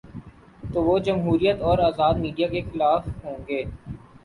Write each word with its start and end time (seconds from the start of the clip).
تو 0.63 0.83
وہ 0.83 0.97
جمہوریت 0.99 1.61
اور 1.61 1.77
آزاد 1.81 2.13
میڈیا 2.19 2.47
کے 2.47 2.61
مخالفین 2.63 3.23
ہو 3.23 3.35
ں 3.35 3.47
گے۔ 3.47 3.63